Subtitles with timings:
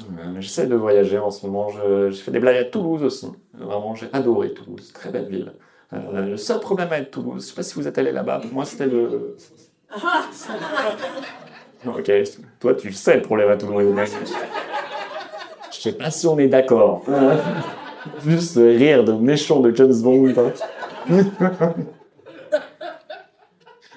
[0.00, 1.68] Euh, J'essaie de voyager en ce moment.
[1.70, 3.30] Je, je fais des blagues à Toulouse aussi.
[3.54, 4.92] Vraiment, j'ai adoré Toulouse.
[4.92, 5.52] Très belle ville.
[5.92, 8.52] Euh, le seul problème avec Toulouse, je sais pas si vous êtes allé là-bas, pour
[8.52, 9.36] moi c'était le.
[11.86, 12.10] ok,
[12.58, 13.94] toi tu sais le problème à Toulouse.
[15.70, 17.02] Je sais pas si on est d'accord.
[18.26, 20.32] Juste le rire de méchant de James Bond.
[21.08, 21.14] hein.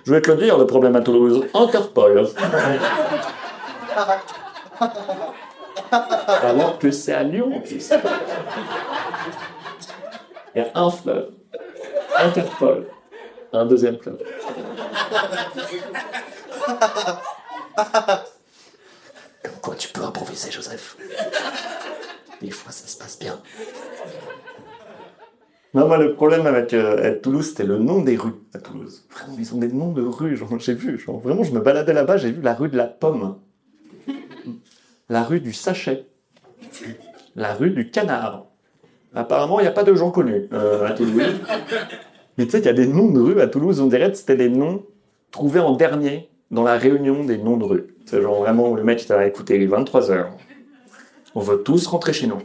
[0.05, 1.45] Je vais te le dire, le problème à Toulouse.
[1.53, 2.27] Interpol.
[5.91, 7.91] Alors que c'est à Lyon en plus.
[10.55, 11.29] Il y a un fleuve.
[12.17, 12.87] Interpol.
[13.53, 14.19] Un deuxième fleuve.
[19.43, 20.97] Comme quoi tu peux improviser, Joseph.
[22.41, 23.39] Des fois, ça se passe bien.
[25.73, 29.05] Non, moi, le problème avec, euh, avec Toulouse, c'était le nom des rues à Toulouse.
[29.11, 30.35] Vraiment, ils ont des noms de rues.
[30.35, 32.85] genre, J'ai vu, genre, vraiment, je me baladais là-bas, j'ai vu la rue de la
[32.87, 33.37] pomme,
[35.09, 36.05] la rue du sachet,
[37.35, 38.45] la rue du canard.
[39.15, 41.41] Apparemment, il n'y a pas de gens connus euh, à Toulouse.
[42.37, 44.17] Mais tu sais qu'il y a des noms de rues à Toulouse, on dirait que
[44.17, 44.83] c'était des noms
[45.31, 47.87] trouvés en dernier dans la réunion des noms de rues.
[48.05, 50.27] C'est genre vraiment, le mec, il t'a écouté, il est 23h.
[51.35, 52.41] On veut tous rentrer chez nous.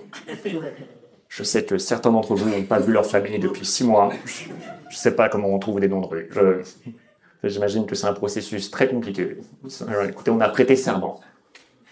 [1.29, 4.11] Je sais que certains d'entre vous n'ont pas vu leur famille depuis six mois.
[4.27, 6.29] Je ne sais pas comment on trouve des noms de rue.
[7.45, 9.37] J'imagine que c'est un processus très compliqué.
[10.09, 11.21] Écoutez, on a prêté serment.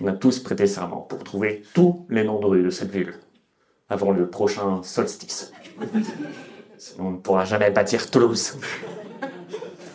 [0.01, 3.13] On a tous prêté serment pour trouver tous les noms de rue de cette ville
[3.89, 5.53] avant le prochain solstice.
[6.79, 8.57] Sinon, on ne pourra jamais bâtir Toulouse.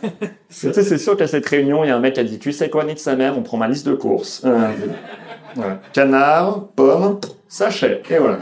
[0.50, 2.70] C'est sûr qu'à cette réunion, il y a un mec qui a dit Tu sais
[2.70, 4.44] quoi, ni de sa mère, on prend ma liste de courses.
[4.46, 4.72] Euh.
[5.94, 8.04] Canard, pomme, sachet.
[8.10, 8.40] Et voilà.